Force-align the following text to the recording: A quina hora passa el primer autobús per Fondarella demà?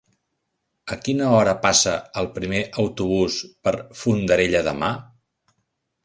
A 0.93 0.95
quina 1.07 1.25
hora 1.39 1.51
passa 1.65 1.91
el 2.21 2.29
primer 2.37 2.61
autobús 2.83 3.37
per 3.67 3.73
Fondarella 4.01 4.63
demà? 4.69 4.89